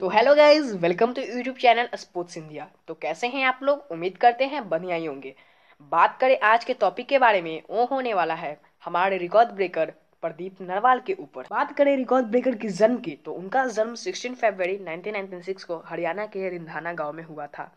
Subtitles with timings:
[0.00, 3.80] तो hello guys welcome to YouTube channel sports India तो कैसे हैं आप लोग?
[3.92, 5.34] उम्मीद करते हैं बढ़िया ही होंगे।
[5.92, 9.92] बात करें आज के टॉपिक के बारे में, वो होने वाला है हमारे रिकॉर्ड ब्रेकर
[10.22, 14.34] प्रदीप नरवाल के ऊपर। बात करें रिकॉर्ड ब्रेकर की जन्म की तो उनका जन्म 16
[14.36, 17.70] फरवरी 1996 को हरियाणा के रिंधाना गाँव में हुआ था।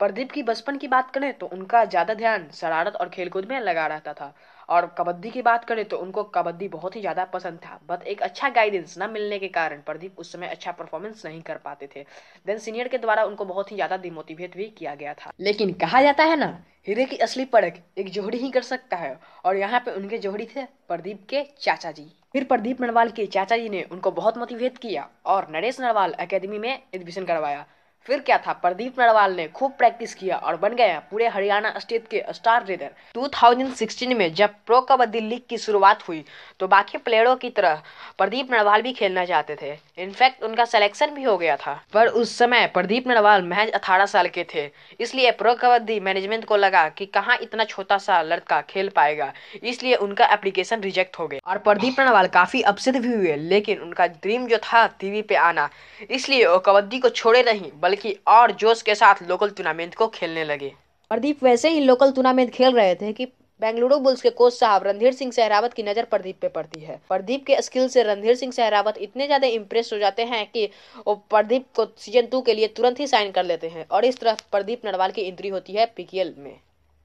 [0.00, 3.86] प्रदीप की बचपन की बात करें तो उनका ज़्यादा ध्यान शरारत और खेलकूद में लगा
[3.86, 4.34] रहता था।
[4.68, 8.22] और कबड्डी की बात करें तो उनको कबड्डी बहुत ही ज़्यादा पसंद था। बट एक
[8.22, 12.04] अच्छा गाइडेंस न मिलने के कारण प्रदीप उस समय अच्छा परफॉर्मेंस नहीं कर पाते थे।
[12.46, 16.02] देन सीनियर के द्वारा उनको बहुत ही ज़्यादा डिमोटिवेट भी किया गया था। लेकिन कहा
[16.02, 19.80] जाता है ना, हीरे की असली परख एक जोहड़ी ही कर सकता है। और यहाँ
[19.80, 23.82] पे उनके जोहड़ी थे प्रदीप के चाचा जी। फिर प्रदीप नरवाल के चाचा जी ने
[23.92, 27.64] उनको बहुत मोटिवेट किया और नरेश नरवाल एकेडमी में एडमिशन करवाया।
[28.06, 28.52] फिर क्या था?
[28.52, 32.90] प्रदीप नरवाल ने खूब प्रैक्टिस किया और बन गया पूरे हरियाणा स्टेट के स्टार रेडर।
[33.14, 36.24] 2016 में जब प्रो कबड्डी लीग की शुरुआत हुई
[36.60, 37.82] तो बाकी प्लेयरों की तरह
[38.18, 42.36] प्रदीप नरवाल भी खेलना चाहते थे। इनफैक्ट उनका सिलेक्शन भी हो गया था। पर उस
[42.38, 44.68] समय प्रदीप नरवाल महज 18 साल के थे।
[45.00, 49.32] इसलिए प्रो कबड्डी मैनेजमेंट को लगा कि कहाँ इतना छोटा सा लड़का खेल पाएगा?
[49.62, 54.06] इसलिए उनका एप्लीकेशन रिजेक्ट हो गया। और प्रदीप नरवाल काफ़ी अपसेट भी हुए, लेकिन उनका
[54.06, 55.68] ड्रीम जो था टीवी पे आना।
[56.10, 57.93] इसलिए वो कबड्डी को छोड़े नहीं, बल्कि
[58.28, 60.72] और जोश के साथ लोकल टूर्नामेंट को खेलने लगे।
[61.10, 63.26] प्रदीप, वैसे ही लोकल टूर्नामेंट खेल रहे थे कि
[63.60, 67.44] बेंगलुरु बुल्स के कोच साहब रणधीर सिंह सहरावत की नज़र प्रदीप पे पड़ती है। प्रदीप
[67.46, 70.68] के स्किल से रणधीर सिंह सहरावत इतने ज़्यादा इम्प्रेस हो जाते हैं कि
[71.06, 74.20] वो प्रदीप को सीज़न टू के लिए तुरंत ही साइन कर लेते हैं। और इस
[74.20, 76.56] तरह प्रदीप नरवाल की एंट्री होती है पीकेएल में।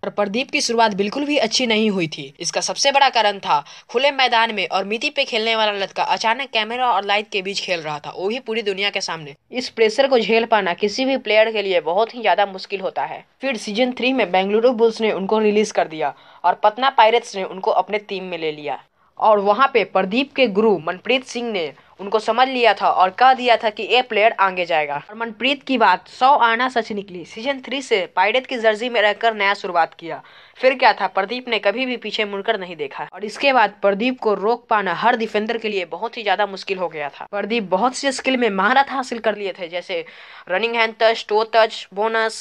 [0.10, 3.64] और प्रदीप की शुरुआत बिल्कुल भी अच्छी नहीं हुई थी। इसका सबसे बड़ा कारण था,
[3.90, 7.62] खुले मैदान में और मिति पे खेलने वाला लड़का अचानक कैमरा और लाइट के बीच
[7.62, 11.06] खेल रहा था। वो भी पूरी दुनिया के सामने। इस प्रेशर को झेल पाना किसी
[11.06, 14.72] भी प्लेयर के लिए बहुत ही ज़्यादा मुश्किल होता है। फिर सीज़न थ्री में बेंगलुरु
[14.74, 16.14] बुल्स ने उनको रिलीज़ कर दिया
[16.44, 18.84] और पटना पायरेट्स ने उनको अपने टीम में ले लिया।
[19.20, 23.34] और वहाँ पे प्रदीप के गुरु मनप्रीत सिंह ने उनको समझ लिया था और कह
[23.34, 27.24] दिया था कि ये प्लेयर आगे जाएगा। और मनप्रीत की बात, सौ आना सच निकली।
[27.26, 30.22] सीज़न थ्री से पायरेट की जर्जी में रहकर नया शुरुआत किया।
[30.60, 34.20] फिर क्या था, प्रदीप ने कभी भी पीछे मुड़कर नहीं देखा। और इसके बाद प्रदीप
[34.20, 37.70] को रोक पाना हर डिफेंडर के लिए बहुत ही ज़्यादा मुश्किल हो गया था। प्रदीप
[37.70, 40.04] बहुत सी स्किल में महारत हासिल कर लिए थे, जैसे
[40.50, 42.40] running hand touch toe touch bonus